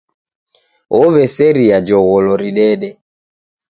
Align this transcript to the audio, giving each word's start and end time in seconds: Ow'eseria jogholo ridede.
Ow'eseria 0.99 1.77
jogholo 1.87 2.33
ridede. 2.41 2.89